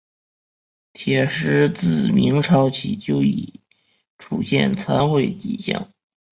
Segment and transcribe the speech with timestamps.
[0.93, 3.61] 铁狮自明朝起就已
[4.17, 5.91] 出现残毁迹象。